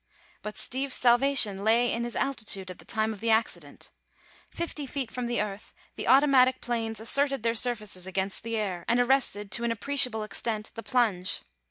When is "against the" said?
8.07-8.57